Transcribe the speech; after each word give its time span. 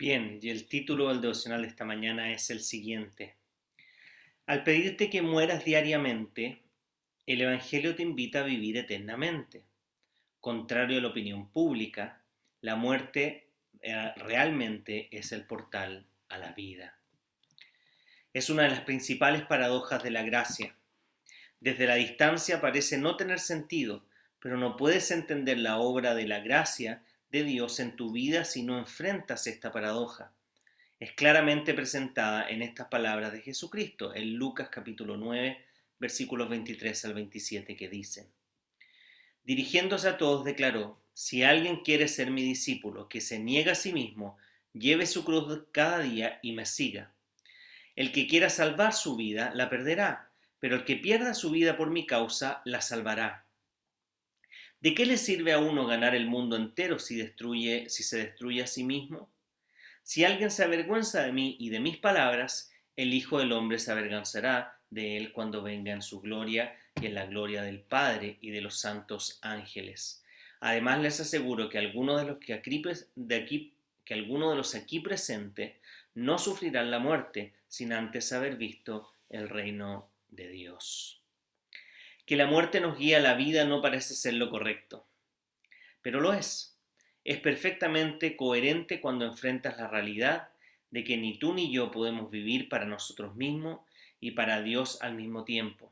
Bien, 0.00 0.38
y 0.40 0.48
el 0.48 0.66
título 0.66 1.10
del 1.10 1.20
devocional 1.20 1.60
de 1.60 1.68
esta 1.68 1.84
mañana 1.84 2.32
es 2.32 2.48
el 2.48 2.60
siguiente. 2.60 3.36
Al 4.46 4.64
pedirte 4.64 5.10
que 5.10 5.20
mueras 5.20 5.62
diariamente, 5.62 6.62
el 7.26 7.42
Evangelio 7.42 7.94
te 7.94 8.02
invita 8.02 8.40
a 8.40 8.44
vivir 8.44 8.78
eternamente. 8.78 9.62
Contrario 10.40 10.96
a 10.96 11.02
la 11.02 11.08
opinión 11.08 11.50
pública, 11.50 12.22
la 12.62 12.76
muerte 12.76 13.48
eh, 13.82 14.12
realmente 14.16 15.10
es 15.12 15.32
el 15.32 15.44
portal 15.44 16.06
a 16.30 16.38
la 16.38 16.52
vida. 16.52 16.98
Es 18.32 18.48
una 18.48 18.62
de 18.62 18.70
las 18.70 18.80
principales 18.80 19.42
paradojas 19.42 20.02
de 20.02 20.12
la 20.12 20.22
gracia. 20.22 20.76
Desde 21.60 21.86
la 21.86 21.96
distancia 21.96 22.62
parece 22.62 22.96
no 22.96 23.18
tener 23.18 23.38
sentido, 23.38 24.06
pero 24.38 24.56
no 24.56 24.78
puedes 24.78 25.10
entender 25.10 25.58
la 25.58 25.76
obra 25.76 26.14
de 26.14 26.26
la 26.26 26.40
gracia 26.40 27.02
de 27.30 27.44
Dios 27.44 27.78
en 27.80 27.96
tu 27.96 28.12
vida 28.12 28.44
si 28.44 28.62
no 28.62 28.78
enfrentas 28.78 29.46
esta 29.46 29.70
paradoja. 29.70 30.32
Es 30.98 31.12
claramente 31.12 31.74
presentada 31.74 32.48
en 32.48 32.62
estas 32.62 32.88
palabras 32.88 33.32
de 33.32 33.40
Jesucristo, 33.40 34.14
en 34.14 34.34
Lucas 34.34 34.68
capítulo 34.70 35.16
9, 35.16 35.64
versículos 35.98 36.48
23 36.48 37.04
al 37.04 37.14
27, 37.14 37.76
que 37.76 37.88
dicen, 37.88 38.26
Dirigiéndose 39.44 40.08
a 40.08 40.18
todos 40.18 40.44
declaró, 40.44 41.00
si 41.14 41.42
alguien 41.42 41.80
quiere 41.80 42.08
ser 42.08 42.30
mi 42.30 42.42
discípulo, 42.42 43.08
que 43.08 43.20
se 43.20 43.38
niega 43.38 43.72
a 43.72 43.76
sí 43.76 43.92
mismo, 43.92 44.36
lleve 44.72 45.06
su 45.06 45.24
cruz 45.24 45.64
cada 45.72 46.00
día 46.00 46.38
y 46.42 46.52
me 46.52 46.66
siga. 46.66 47.12
El 47.96 48.12
que 48.12 48.26
quiera 48.26 48.50
salvar 48.50 48.92
su 48.92 49.16
vida, 49.16 49.52
la 49.54 49.70
perderá, 49.70 50.30
pero 50.58 50.76
el 50.76 50.84
que 50.84 50.96
pierda 50.96 51.34
su 51.34 51.50
vida 51.50 51.76
por 51.76 51.90
mi 51.90 52.06
causa, 52.06 52.60
la 52.64 52.80
salvará. 52.80 53.44
¿De 54.80 54.94
qué 54.94 55.04
le 55.04 55.18
sirve 55.18 55.52
a 55.52 55.58
uno 55.58 55.86
ganar 55.86 56.14
el 56.14 56.26
mundo 56.26 56.56
entero 56.56 56.98
si, 56.98 57.14
destruye, 57.16 57.90
si 57.90 58.02
se 58.02 58.16
destruye 58.16 58.62
a 58.62 58.66
sí 58.66 58.82
mismo? 58.82 59.30
Si 60.02 60.24
alguien 60.24 60.50
se 60.50 60.64
avergüenza 60.64 61.22
de 61.22 61.32
mí 61.32 61.56
y 61.60 61.68
de 61.68 61.80
mis 61.80 61.98
palabras, 61.98 62.72
el 62.96 63.12
Hijo 63.12 63.38
del 63.38 63.52
Hombre 63.52 63.78
se 63.78 63.92
avergonzará 63.92 64.80
de 64.88 65.18
él 65.18 65.32
cuando 65.32 65.62
venga 65.62 65.92
en 65.92 66.00
su 66.00 66.22
gloria 66.22 66.74
y 66.98 67.06
en 67.06 67.14
la 67.14 67.26
gloria 67.26 67.60
del 67.60 67.80
Padre 67.80 68.38
y 68.40 68.52
de 68.52 68.62
los 68.62 68.80
santos 68.80 69.38
ángeles. 69.42 70.24
Además 70.60 71.00
les 71.00 71.20
aseguro 71.20 71.68
que 71.68 71.76
algunos 71.76 72.18
de 72.18 72.28
los 72.28 72.38
que 72.38 72.54
aquí, 72.54 72.82
de 73.14 73.36
aquí, 73.36 73.74
alguno 74.08 74.50
de 74.50 74.56
los 74.56 74.74
aquí 74.74 75.00
presentes 75.00 75.74
no 76.14 76.38
sufrirán 76.38 76.90
la 76.90 76.98
muerte 76.98 77.52
sin 77.68 77.92
antes 77.92 78.32
haber 78.32 78.56
visto 78.56 79.12
el 79.28 79.48
reino 79.48 80.10
de 80.30 80.48
Dios 80.48 81.19
que 82.30 82.36
la 82.36 82.46
muerte 82.46 82.80
nos 82.80 82.96
guía 82.96 83.16
a 83.16 83.20
la 83.20 83.34
vida 83.34 83.64
no 83.64 83.82
parece 83.82 84.14
ser 84.14 84.34
lo 84.34 84.50
correcto. 84.50 85.04
Pero 86.00 86.20
lo 86.20 86.32
es. 86.32 86.78
Es 87.24 87.40
perfectamente 87.40 88.36
coherente 88.36 89.00
cuando 89.00 89.24
enfrentas 89.24 89.76
la 89.78 89.88
realidad 89.88 90.50
de 90.92 91.02
que 91.02 91.16
ni 91.16 91.40
tú 91.40 91.52
ni 91.54 91.72
yo 91.72 91.90
podemos 91.90 92.30
vivir 92.30 92.68
para 92.68 92.84
nosotros 92.84 93.34
mismos 93.34 93.80
y 94.20 94.30
para 94.30 94.62
Dios 94.62 95.02
al 95.02 95.16
mismo 95.16 95.42
tiempo. 95.42 95.90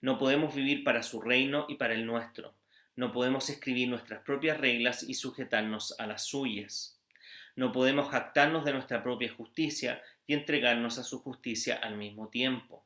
No 0.00 0.18
podemos 0.18 0.54
vivir 0.54 0.84
para 0.84 1.02
su 1.02 1.20
reino 1.20 1.66
y 1.68 1.74
para 1.74 1.94
el 1.94 2.06
nuestro. 2.06 2.54
No 2.94 3.10
podemos 3.10 3.50
escribir 3.50 3.88
nuestras 3.88 4.22
propias 4.22 4.56
reglas 4.56 5.02
y 5.02 5.14
sujetarnos 5.14 5.98
a 5.98 6.06
las 6.06 6.26
suyas. 6.26 7.00
No 7.56 7.72
podemos 7.72 8.08
jactarnos 8.10 8.64
de 8.64 8.72
nuestra 8.72 9.02
propia 9.02 9.34
justicia 9.34 10.00
y 10.28 10.34
entregarnos 10.34 10.98
a 10.98 11.02
su 11.02 11.18
justicia 11.18 11.74
al 11.74 11.96
mismo 11.96 12.28
tiempo. 12.28 12.84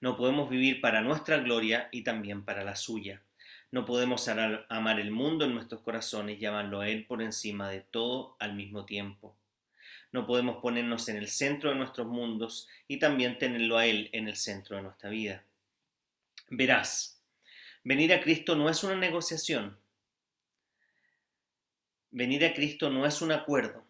No 0.00 0.16
podemos 0.16 0.48
vivir 0.48 0.80
para 0.80 1.00
nuestra 1.00 1.38
gloria 1.38 1.88
y 1.90 2.02
también 2.02 2.44
para 2.44 2.62
la 2.64 2.76
suya. 2.76 3.22
No 3.70 3.84
podemos 3.84 4.28
amar 4.28 5.00
el 5.00 5.10
mundo 5.10 5.44
en 5.44 5.54
nuestros 5.54 5.82
corazones 5.82 6.40
y 6.40 6.46
amarlo 6.46 6.80
a 6.80 6.88
Él 6.88 7.04
por 7.04 7.20
encima 7.20 7.68
de 7.68 7.80
todo 7.80 8.36
al 8.38 8.54
mismo 8.54 8.86
tiempo. 8.86 9.36
No 10.10 10.26
podemos 10.26 10.62
ponernos 10.62 11.08
en 11.08 11.16
el 11.16 11.28
centro 11.28 11.70
de 11.70 11.76
nuestros 11.76 12.06
mundos 12.06 12.68
y 12.86 12.98
también 12.98 13.38
tenerlo 13.38 13.76
a 13.76 13.86
Él 13.86 14.08
en 14.12 14.28
el 14.28 14.36
centro 14.36 14.76
de 14.76 14.82
nuestra 14.82 15.10
vida. 15.10 15.44
Verás, 16.48 17.20
venir 17.84 18.14
a 18.14 18.20
Cristo 18.22 18.56
no 18.56 18.70
es 18.70 18.82
una 18.84 18.94
negociación. 18.94 19.78
Venir 22.10 22.46
a 22.46 22.54
Cristo 22.54 22.88
no 22.88 23.04
es 23.04 23.20
un 23.20 23.32
acuerdo. 23.32 23.84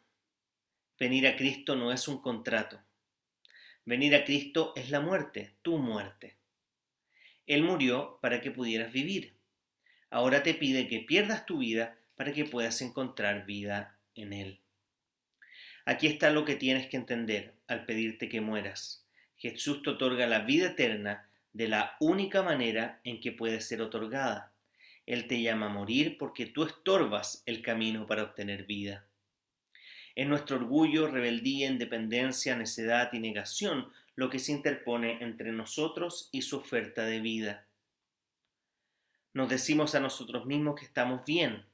Venir 0.98 1.28
a 1.28 1.36
Cristo 1.36 1.76
no 1.76 1.92
es 1.92 2.08
un 2.08 2.20
contrato. 2.20 2.80
Venir 3.88 4.15
a 4.15 4.22
Cristo 4.22 4.75
es 4.76 4.91
la 4.91 5.00
muerte, 5.00 5.54
tu 5.62 5.78
muerte. 5.78 6.37
Él 7.47 7.62
murió 7.62 8.19
para 8.21 8.43
que 8.43 8.50
pudieras 8.50 8.93
vivir. 8.93 9.32
Ahora 10.10 10.43
te 10.43 10.53
pide 10.53 10.88
que 10.88 10.99
pierdas 10.99 11.47
tu 11.47 11.60
vida 11.60 11.97
para 12.15 12.34
que 12.34 12.44
puedas 12.44 12.82
encontrar 12.82 13.47
vida 13.47 13.97
en 14.15 14.34
Él. 14.34 14.60
Aquí 15.87 16.06
está 16.06 16.28
lo 16.28 16.44
que 16.44 16.54
tienes 16.54 16.88
que 16.88 16.99
entender 16.99 17.54
al 17.66 17.87
pedirte 17.87 18.28
que 18.28 18.43
mueras. 18.43 19.06
Jesús 19.38 19.82
te 19.82 19.88
otorga 19.88 20.26
la 20.26 20.41
vida 20.41 20.66
eterna 20.66 21.26
de 21.55 21.69
la 21.69 21.97
única 21.99 22.43
manera 22.43 23.00
en 23.05 23.20
que 23.20 23.32
puede 23.32 23.62
ser 23.62 23.81
otorgada. 23.81 24.53
Él 25.06 25.26
te 25.26 25.41
llama 25.41 25.65
a 25.65 25.70
morir 25.70 26.19
porque 26.19 26.44
tú 26.44 26.65
estorbas 26.65 27.43
el 27.47 27.62
camino 27.62 28.06
para 28.06 28.25
obtener 28.25 28.66
vida. 28.66 29.07
Es 30.19 30.27
nuestro 30.27 30.56
orgullo, 30.56 31.06
rebeldía, 31.06 31.69
independencia, 31.69 32.56
necedad 32.56 33.12
y 33.12 33.21
negación 33.21 33.89
lo 34.17 34.29
que 34.29 34.41
se 34.41 34.51
interpone 34.51 35.23
entre 35.23 35.53
nosotros 35.53 36.29
y 36.33 36.43
su 36.43 36.56
oferta 36.56 37.05
de 37.05 37.21
vida. 37.21 37.69
Nos 39.33 39.49
decimos 39.49 39.95
a 39.95 40.01
nosotros 40.01 40.45
mismos 40.45 40.75
que 40.75 40.87
estamos 40.87 41.25
bien. 41.25 41.65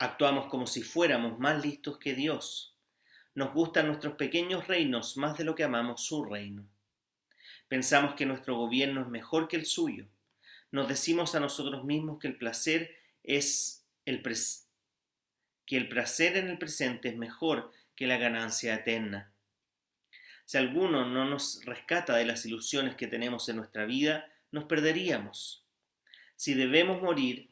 Actuamos 0.00 0.46
como 0.46 0.66
si 0.66 0.82
fuéramos 0.82 1.38
más 1.38 1.64
listos 1.64 1.96
que 1.98 2.14
Dios. 2.14 2.74
Nos 3.36 3.54
gustan 3.54 3.86
nuestros 3.86 4.16
pequeños 4.16 4.66
reinos 4.66 5.16
más 5.16 5.38
de 5.38 5.44
lo 5.44 5.54
que 5.54 5.62
amamos 5.62 6.04
su 6.04 6.24
reino. 6.24 6.66
Pensamos 7.68 8.16
que 8.16 8.26
nuestro 8.26 8.56
gobierno 8.56 9.02
es 9.02 9.06
mejor 9.06 9.46
que 9.46 9.54
el 9.54 9.66
suyo. 9.66 10.08
Nos 10.72 10.88
decimos 10.88 11.36
a 11.36 11.40
nosotros 11.40 11.84
mismos 11.84 12.18
que 12.18 12.26
el 12.26 12.36
placer 12.36 12.96
es 13.22 13.86
el, 14.06 14.22
que 15.66 15.76
el 15.76 15.88
placer 15.88 16.36
en 16.36 16.48
el 16.48 16.58
presente 16.58 17.08
es 17.08 17.16
mejor 17.16 17.72
que 17.96 18.06
la 18.06 18.16
ganancia 18.16 18.74
eterna. 18.74 19.32
Si 20.44 20.56
alguno 20.56 21.04
no 21.04 21.24
nos 21.24 21.64
rescata 21.64 22.16
de 22.16 22.24
las 22.24 22.46
ilusiones 22.46 22.94
que 22.94 23.08
tenemos 23.08 23.48
en 23.48 23.56
nuestra 23.56 23.84
vida, 23.84 24.30
nos 24.52 24.64
perderíamos. 24.64 25.64
Si 26.36 26.54
debemos 26.54 27.02
morir, 27.02 27.50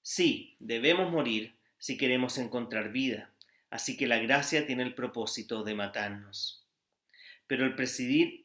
sí, 0.00 0.56
debemos 0.60 1.10
morir 1.10 1.56
si 1.78 1.96
queremos 1.96 2.38
encontrar 2.38 2.92
vida. 2.92 3.32
Así 3.70 3.96
que 3.96 4.06
la 4.06 4.18
gracia 4.18 4.66
tiene 4.66 4.84
el 4.84 4.94
propósito 4.94 5.64
de 5.64 5.74
matarnos. 5.74 6.64
Pero 7.48 7.74
presidir, 7.74 8.44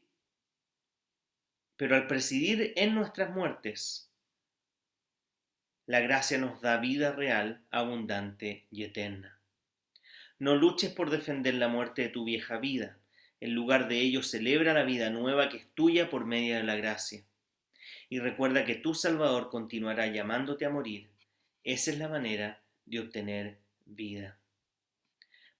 pero 1.76 1.94
al 1.94 2.06
presidir 2.06 2.72
en 2.76 2.94
nuestras 2.94 3.30
muertes, 3.30 4.10
la 5.86 6.00
gracia 6.00 6.38
nos 6.38 6.60
da 6.60 6.78
vida 6.78 7.12
real, 7.12 7.60
abundante 7.70 8.66
y 8.70 8.84
eterna. 8.84 9.38
No 10.38 10.56
luches 10.56 10.92
por 10.92 11.10
defender 11.10 11.54
la 11.54 11.68
muerte 11.68 12.02
de 12.02 12.08
tu 12.08 12.24
vieja 12.24 12.58
vida. 12.58 12.98
En 13.40 13.54
lugar 13.54 13.88
de 13.88 14.00
ello, 14.00 14.22
celebra 14.22 14.72
la 14.72 14.84
vida 14.84 15.10
nueva 15.10 15.48
que 15.48 15.58
es 15.58 15.66
tuya 15.74 16.08
por 16.08 16.24
medio 16.24 16.56
de 16.56 16.62
la 16.64 16.76
gracia. 16.76 17.22
Y 18.08 18.18
recuerda 18.18 18.64
que 18.64 18.74
tu 18.74 18.94
Salvador 18.94 19.50
continuará 19.50 20.06
llamándote 20.06 20.64
a 20.64 20.70
morir. 20.70 21.10
Esa 21.62 21.90
es 21.90 21.98
la 21.98 22.08
manera 22.08 22.62
de 22.86 23.00
obtener 23.00 23.58
vida. 23.84 24.38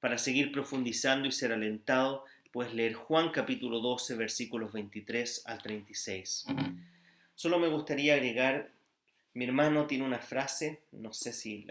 Para 0.00 0.18
seguir 0.18 0.52
profundizando 0.52 1.28
y 1.28 1.32
ser 1.32 1.52
alentado, 1.52 2.24
puedes 2.52 2.74
leer 2.74 2.94
Juan 2.94 3.30
capítulo 3.30 3.80
12, 3.80 4.16
versículos 4.16 4.72
23 4.72 5.42
al 5.46 5.62
36. 5.62 6.46
Solo 7.34 7.58
me 7.58 7.68
gustaría 7.68 8.14
agregar 8.14 8.73
mi 9.34 9.44
hermano 9.44 9.86
tiene 9.86 10.04
una 10.04 10.20
frase, 10.20 10.82
no 10.92 11.12
sé 11.12 11.32
si 11.32 11.66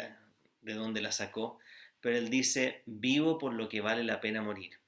de 0.61 0.73
dónde 0.73 1.01
la 1.01 1.11
sacó, 1.11 1.59
pero 2.01 2.17
él 2.17 2.29
dice, 2.29 2.83
vivo 2.85 3.37
por 3.37 3.53
lo 3.53 3.69
que 3.69 3.81
vale 3.81 4.03
la 4.03 4.19
pena 4.19 4.41
morir. 4.41 4.79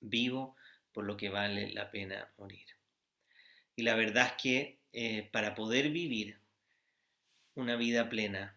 Vivo 0.00 0.56
por 0.92 1.04
lo 1.04 1.16
que 1.16 1.28
vale 1.28 1.72
la 1.72 1.90
pena 1.90 2.28
morir. 2.36 2.66
Y 3.76 3.82
la 3.82 3.94
verdad 3.94 4.26
es 4.26 4.42
que 4.42 4.78
eh, 4.92 5.28
para 5.32 5.54
poder 5.54 5.90
vivir 5.90 6.38
una 7.54 7.76
vida 7.76 8.08
plena 8.08 8.56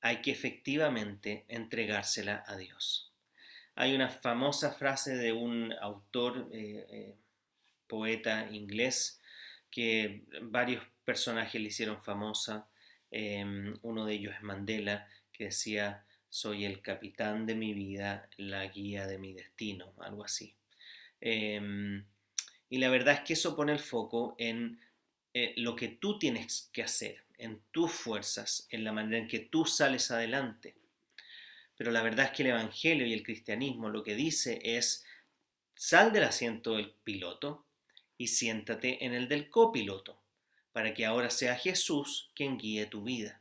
hay 0.00 0.20
que 0.22 0.32
efectivamente 0.32 1.44
entregársela 1.48 2.44
a 2.46 2.56
Dios. 2.56 3.12
Hay 3.74 3.94
una 3.94 4.08
famosa 4.08 4.72
frase 4.72 5.16
de 5.16 5.32
un 5.32 5.72
autor, 5.80 6.48
eh, 6.52 6.86
eh, 6.90 7.16
poeta 7.86 8.48
inglés, 8.50 9.21
que 9.72 10.22
varios 10.42 10.84
personajes 11.04 11.60
le 11.60 11.68
hicieron 11.68 12.00
famosa. 12.00 12.68
Em, 13.10 13.74
uno 13.82 14.04
de 14.04 14.14
ellos 14.14 14.34
es 14.36 14.42
Mandela, 14.42 15.08
que 15.32 15.46
decía, 15.46 16.04
soy 16.28 16.64
el 16.64 16.80
capitán 16.82 17.46
de 17.46 17.56
mi 17.56 17.74
vida, 17.74 18.28
la 18.36 18.66
guía 18.66 19.06
de 19.06 19.18
mi 19.18 19.32
destino, 19.32 19.94
algo 19.98 20.24
así. 20.24 20.54
Em, 21.20 22.04
y 22.68 22.78
la 22.78 22.90
verdad 22.90 23.14
es 23.14 23.20
que 23.20 23.32
eso 23.32 23.56
pone 23.56 23.72
el 23.72 23.80
foco 23.80 24.36
en 24.38 24.80
eh, 25.34 25.54
lo 25.56 25.74
que 25.74 25.88
tú 25.88 26.18
tienes 26.18 26.70
que 26.72 26.82
hacer, 26.82 27.24
en 27.38 27.62
tus 27.70 27.90
fuerzas, 27.90 28.66
en 28.70 28.84
la 28.84 28.92
manera 28.92 29.18
en 29.18 29.28
que 29.28 29.40
tú 29.40 29.64
sales 29.64 30.10
adelante. 30.10 30.76
Pero 31.76 31.90
la 31.90 32.02
verdad 32.02 32.26
es 32.26 32.32
que 32.32 32.42
el 32.42 32.50
Evangelio 32.50 33.06
y 33.06 33.14
el 33.14 33.22
cristianismo 33.22 33.88
lo 33.88 34.02
que 34.02 34.14
dice 34.14 34.60
es, 34.62 35.04
sal 35.74 36.12
del 36.12 36.24
asiento 36.24 36.76
del 36.76 36.92
piloto 37.04 37.66
y 38.22 38.28
siéntate 38.28 39.04
en 39.04 39.14
el 39.14 39.26
del 39.26 39.50
copiloto, 39.50 40.16
para 40.70 40.94
que 40.94 41.04
ahora 41.04 41.28
sea 41.28 41.56
Jesús 41.56 42.30
quien 42.36 42.56
guíe 42.56 42.86
tu 42.86 43.02
vida. 43.02 43.40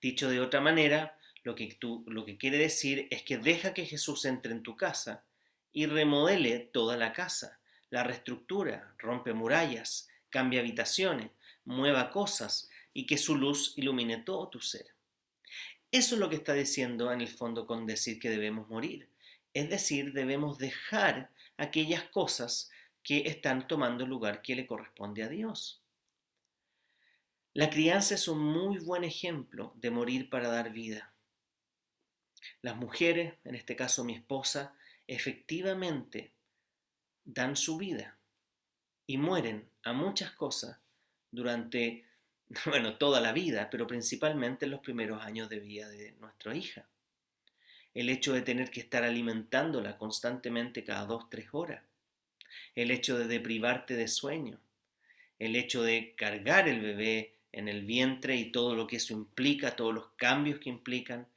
Dicho 0.00 0.30
de 0.30 0.40
otra 0.40 0.60
manera, 0.60 1.18
lo 1.42 1.56
que, 1.56 1.66
tú, 1.74 2.04
lo 2.06 2.24
que 2.24 2.38
quiere 2.38 2.58
decir 2.58 3.08
es 3.10 3.24
que 3.24 3.38
deja 3.38 3.74
que 3.74 3.86
Jesús 3.86 4.24
entre 4.24 4.52
en 4.52 4.62
tu 4.62 4.76
casa 4.76 5.24
y 5.72 5.86
remodele 5.86 6.60
toda 6.60 6.96
la 6.96 7.12
casa, 7.12 7.58
la 7.90 8.04
reestructura, 8.04 8.94
rompe 8.98 9.32
murallas, 9.32 10.08
cambia 10.30 10.60
habitaciones, 10.60 11.32
mueva 11.64 12.12
cosas 12.12 12.70
y 12.92 13.06
que 13.06 13.18
su 13.18 13.36
luz 13.36 13.72
ilumine 13.74 14.18
todo 14.18 14.48
tu 14.48 14.60
ser. 14.60 14.94
Eso 15.90 16.14
es 16.14 16.20
lo 16.20 16.30
que 16.30 16.36
está 16.36 16.54
diciendo 16.54 17.10
en 17.10 17.20
el 17.20 17.28
fondo 17.28 17.66
con 17.66 17.84
decir 17.84 18.20
que 18.20 18.30
debemos 18.30 18.68
morir. 18.68 19.08
Es 19.54 19.68
decir, 19.68 20.12
debemos 20.12 20.58
dejar 20.58 21.32
aquellas 21.56 22.04
cosas 22.04 22.70
que 23.02 23.28
están 23.28 23.66
tomando 23.66 24.04
el 24.04 24.10
lugar 24.10 24.42
que 24.42 24.54
le 24.54 24.66
corresponde 24.66 25.22
a 25.22 25.28
Dios. 25.28 25.82
La 27.54 27.68
crianza 27.68 28.14
es 28.14 28.28
un 28.28 28.38
muy 28.38 28.78
buen 28.78 29.04
ejemplo 29.04 29.74
de 29.76 29.90
morir 29.90 30.30
para 30.30 30.48
dar 30.48 30.72
vida. 30.72 31.12
Las 32.62 32.76
mujeres, 32.76 33.34
en 33.44 33.54
este 33.54 33.76
caso 33.76 34.04
mi 34.04 34.14
esposa, 34.14 34.74
efectivamente 35.06 36.32
dan 37.24 37.56
su 37.56 37.76
vida 37.76 38.18
y 39.06 39.18
mueren 39.18 39.68
a 39.82 39.92
muchas 39.92 40.32
cosas 40.32 40.78
durante, 41.30 42.06
bueno, 42.66 42.96
toda 42.96 43.20
la 43.20 43.32
vida, 43.32 43.68
pero 43.70 43.86
principalmente 43.86 44.64
en 44.64 44.70
los 44.70 44.80
primeros 44.80 45.22
años 45.22 45.48
de 45.48 45.60
vida 45.60 45.88
de 45.88 46.12
nuestra 46.12 46.54
hija. 46.56 46.88
El 47.94 48.08
hecho 48.08 48.32
de 48.32 48.40
tener 48.40 48.70
que 48.70 48.80
estar 48.80 49.04
alimentándola 49.04 49.98
constantemente 49.98 50.84
cada 50.84 51.04
dos, 51.04 51.28
tres 51.28 51.48
horas. 51.52 51.84
El 52.74 52.90
hecho 52.90 53.18
de 53.18 53.26
deprivarte 53.26 53.94
de 53.94 54.08
sueño. 54.08 54.60
El 55.38 55.56
hecho 55.56 55.82
de 55.82 56.14
cargar 56.16 56.68
el 56.68 56.80
bebé 56.80 57.34
en 57.52 57.68
el 57.68 57.84
vientre 57.84 58.36
y 58.36 58.50
todo 58.50 58.74
lo 58.74 58.86
que 58.86 58.96
eso 58.96 59.12
implica, 59.12 59.76
todos 59.76 59.94
los 59.94 60.08
cambios 60.16 60.58
que 60.60 60.70
implican. 60.70 61.28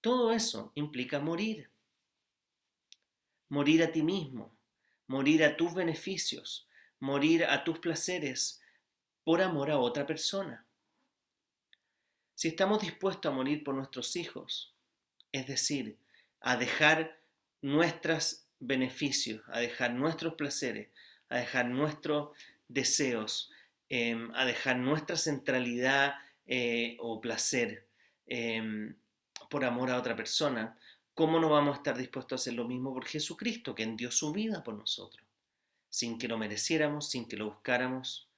Todo 0.00 0.32
eso 0.32 0.72
implica 0.74 1.20
morir. 1.20 1.68
Morir 3.48 3.82
a 3.82 3.92
ti 3.92 4.02
mismo, 4.02 4.52
morir 5.06 5.44
a 5.44 5.56
tus 5.56 5.74
beneficios, 5.74 6.68
morir 7.00 7.44
a 7.44 7.64
tus 7.64 7.78
placeres 7.78 8.60
por 9.24 9.42
amor 9.42 9.70
a 9.70 9.78
otra 9.78 10.06
persona. 10.06 10.64
Si 12.34 12.48
estamos 12.48 12.80
dispuestos 12.80 13.30
a 13.30 13.34
morir 13.34 13.64
por 13.64 13.74
nuestros 13.74 14.16
hijos, 14.16 14.72
es 15.32 15.46
decir, 15.46 15.98
a 16.40 16.56
dejar 16.56 17.20
nuestros 17.60 18.46
beneficios, 18.60 19.42
a 19.48 19.58
dejar 19.58 19.92
nuestros 19.94 20.34
placeres, 20.34 20.90
a 21.28 21.38
dejar 21.38 21.68
nuestros 21.68 22.36
deseos, 22.68 23.50
Em, 23.92 24.32
a 24.36 24.44
dejar 24.44 24.78
nuestra 24.78 25.16
centralidad 25.16 26.14
eh, 26.46 26.96
o 27.00 27.20
placer 27.20 27.88
em, 28.28 28.94
por 29.50 29.64
amor 29.64 29.90
a 29.90 29.98
otra 29.98 30.14
persona, 30.14 30.78
¿cómo 31.12 31.40
no 31.40 31.48
vamos 31.48 31.74
a 31.74 31.78
estar 31.78 31.98
dispuestos 31.98 32.32
a 32.32 32.40
hacer 32.40 32.54
lo 32.54 32.68
mismo 32.68 32.94
por 32.94 33.04
Jesucristo, 33.04 33.74
que 33.74 33.84
dio 33.96 34.12
su 34.12 34.32
vida 34.32 34.62
por 34.62 34.74
nosotros, 34.74 35.26
sin 35.88 36.18
que 36.18 36.28
lo 36.28 36.38
mereciéramos, 36.38 37.10
sin 37.10 37.26
que 37.26 37.36
lo 37.36 37.46
buscáramos, 37.46 38.28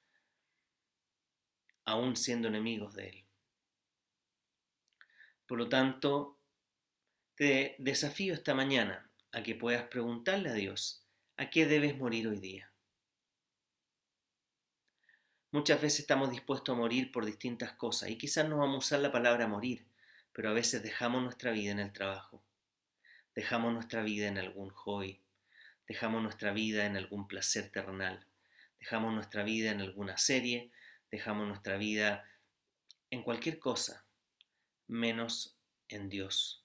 aún 1.85 2.15
siendo 2.15 2.47
enemigos 2.47 2.95
de 2.95 3.09
Él? 3.09 3.23
Por 5.45 5.59
lo 5.59 5.69
tanto, 5.69 6.39
te 7.35 7.75
desafío 7.77 8.33
esta 8.33 8.55
mañana 8.55 9.07
a 9.33 9.41
que 9.41 9.55
puedas 9.55 9.83
preguntarle 9.87 10.49
a 10.49 10.53
Dios, 10.53 11.03
¿a 11.37 11.49
qué 11.49 11.65
debes 11.65 11.97
morir 11.97 12.27
hoy 12.27 12.39
día? 12.39 12.71
Muchas 15.51 15.81
veces 15.81 16.01
estamos 16.01 16.29
dispuestos 16.31 16.73
a 16.73 16.77
morir 16.77 17.11
por 17.11 17.25
distintas 17.25 17.73
cosas 17.73 18.09
y 18.09 18.17
quizás 18.17 18.47
no 18.47 18.59
vamos 18.59 18.75
a 18.75 18.79
usar 18.79 18.99
la 18.99 19.11
palabra 19.11 19.47
morir, 19.47 19.85
pero 20.33 20.49
a 20.49 20.53
veces 20.53 20.83
dejamos 20.83 21.23
nuestra 21.23 21.51
vida 21.51 21.71
en 21.71 21.79
el 21.79 21.91
trabajo, 21.91 22.43
dejamos 23.35 23.73
nuestra 23.73 24.03
vida 24.03 24.27
en 24.27 24.37
algún 24.37 24.69
hobby, 24.69 25.19
dejamos 25.87 26.21
nuestra 26.21 26.53
vida 26.53 26.85
en 26.85 26.95
algún 26.95 27.27
placer 27.27 27.71
terrenal, 27.71 28.27
dejamos 28.79 29.13
nuestra 29.13 29.43
vida 29.43 29.71
en 29.71 29.81
alguna 29.81 30.17
serie, 30.17 30.71
dejamos 31.09 31.47
nuestra 31.47 31.77
vida 31.77 32.23
en 33.09 33.23
cualquier 33.23 33.57
cosa, 33.57 34.05
menos 34.87 35.57
en 35.87 36.09
Dios. 36.09 36.62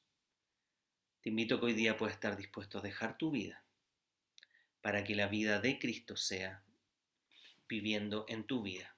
Te 1.28 1.30
invito 1.30 1.56
a 1.56 1.60
que 1.60 1.66
hoy 1.66 1.74
día 1.74 1.98
puedas 1.98 2.14
estar 2.14 2.38
dispuesto 2.38 2.78
a 2.78 2.80
dejar 2.80 3.18
tu 3.18 3.30
vida 3.30 3.62
para 4.80 5.04
que 5.04 5.14
la 5.14 5.26
vida 5.28 5.60
de 5.60 5.78
Cristo 5.78 6.16
sea 6.16 6.62
viviendo 7.68 8.24
en 8.28 8.44
tu 8.44 8.62
vida, 8.62 8.96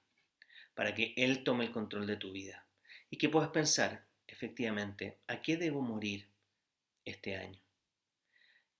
para 0.73 0.95
que 0.95 1.13
Él 1.17 1.43
tome 1.43 1.65
el 1.65 1.73
control 1.73 2.07
de 2.07 2.15
tu 2.15 2.31
vida 2.31 2.65
y 3.09 3.17
que 3.17 3.27
puedas 3.27 3.49
pensar, 3.49 4.05
efectivamente, 4.27 5.17
¿a 5.27 5.41
qué 5.41 5.57
debo 5.57 5.81
morir 5.81 6.29
este 7.03 7.35
año? 7.35 7.59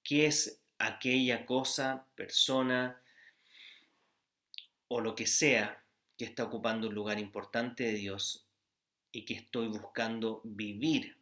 ¿Qué 0.01 0.27
es 0.27 0.61
aquella 0.77 1.45
cosa, 1.45 2.05
persona 2.15 3.01
o 4.87 5.01
lo 5.01 5.13
que 5.13 5.27
sea 5.27 5.83
que 6.17 6.23
está 6.23 6.45
ocupando 6.45 6.87
un 6.87 6.95
lugar 6.95 7.19
importante 7.19 7.83
de 7.83 7.95
Dios 7.95 8.47
y 9.11 9.25
que 9.25 9.33
estoy 9.33 9.67
buscando 9.67 10.39
vivir 10.45 11.20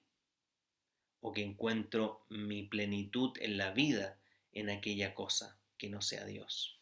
o 1.22 1.32
que 1.32 1.44
encuentro 1.44 2.26
mi 2.30 2.64
plenitud 2.64 3.38
en 3.40 3.58
la 3.58 3.72
vida 3.72 4.18
en 4.54 4.70
aquella 4.70 5.14
cosa 5.14 5.58
que 5.78 5.90
no 5.90 6.02
sea 6.02 6.26
Dios? 6.26 6.80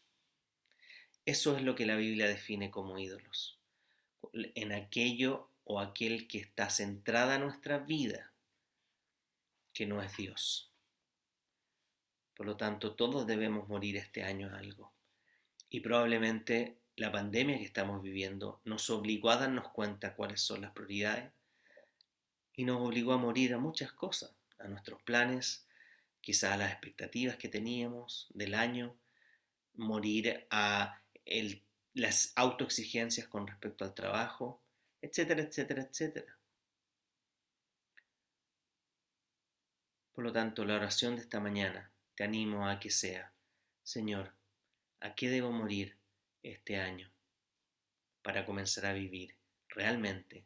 Eso 1.24 1.56
es 1.56 1.62
lo 1.62 1.74
que 1.74 1.86
la 1.86 1.96
Biblia 1.96 2.26
define 2.26 2.70
como 2.70 2.98
ídolos. 2.98 3.58
En 4.32 4.72
aquello 4.72 5.50
o 5.64 5.80
aquel 5.80 6.26
que 6.26 6.38
está 6.38 6.70
centrada 6.70 7.38
nuestra 7.38 7.78
vida, 7.78 8.32
que 9.74 9.86
no 9.86 10.02
es 10.02 10.16
Dios. 10.16 10.72
Por 12.34 12.46
lo 12.46 12.56
tanto, 12.56 12.94
todos 12.94 13.26
debemos 13.26 13.68
morir 13.68 13.96
este 13.96 14.22
año 14.22 14.48
a 14.48 14.58
algo. 14.58 14.92
Y 15.68 15.80
probablemente 15.80 16.78
la 16.96 17.12
pandemia 17.12 17.58
que 17.58 17.64
estamos 17.64 18.02
viviendo 18.02 18.60
nos 18.64 18.88
obligó 18.90 19.30
a 19.30 19.36
darnos 19.36 19.68
cuenta 19.68 20.14
cuáles 20.14 20.40
son 20.40 20.62
las 20.62 20.72
prioridades 20.72 21.30
y 22.58 22.64
nos 22.64 22.80
obligó 22.80 23.12
a 23.12 23.18
morir 23.18 23.54
a 23.54 23.58
muchas 23.58 23.92
cosas, 23.92 24.32
a 24.58 24.66
nuestros 24.66 25.00
planes, 25.04 25.64
quizás 26.20 26.54
a 26.54 26.56
las 26.56 26.72
expectativas 26.72 27.36
que 27.36 27.48
teníamos 27.48 28.26
del 28.30 28.52
año, 28.52 28.96
morir 29.74 30.44
a 30.50 31.00
las 31.94 32.32
autoexigencias 32.34 33.28
con 33.28 33.46
respecto 33.46 33.84
al 33.84 33.94
trabajo, 33.94 34.60
etcétera, 35.00 35.42
etcétera, 35.42 35.82
etcétera. 35.82 36.36
Por 40.12 40.24
lo 40.24 40.32
tanto, 40.32 40.64
la 40.64 40.74
oración 40.74 41.14
de 41.14 41.22
esta 41.22 41.38
mañana 41.38 41.92
te 42.16 42.24
animo 42.24 42.68
a 42.68 42.80
que 42.80 42.90
sea, 42.90 43.32
Señor, 43.84 44.34
¿a 44.98 45.14
qué 45.14 45.30
debo 45.30 45.52
morir 45.52 45.96
este 46.42 46.76
año 46.80 47.08
para 48.20 48.44
comenzar 48.44 48.86
a 48.86 48.94
vivir 48.94 49.36
realmente 49.68 50.44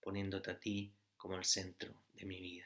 poniéndote 0.00 0.52
a 0.52 0.60
ti 0.60 0.94
como 1.18 1.36
el 1.36 1.44
centro 1.44 1.92
de 2.14 2.24
mi 2.24 2.40
vida? 2.40 2.64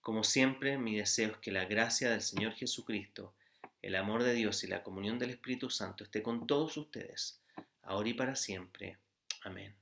Como 0.00 0.24
siempre, 0.24 0.78
mi 0.78 0.96
deseo 0.96 1.30
es 1.30 1.36
que 1.36 1.52
la 1.52 1.66
gracia 1.66 2.10
del 2.10 2.22
Señor 2.22 2.54
Jesucristo 2.54 3.34
el 3.82 3.94
amor 3.94 4.22
de 4.24 4.32
Dios 4.34 4.64
y 4.64 4.66
la 4.66 4.82
comunión 4.82 5.18
del 5.18 5.30
Espíritu 5.30 5.70
Santo 5.70 6.04
esté 6.04 6.22
con 6.22 6.46
todos 6.46 6.76
ustedes, 6.76 7.40
ahora 7.82 8.08
y 8.08 8.14
para 8.14 8.34
siempre. 8.34 8.98
Amén. 9.44 9.74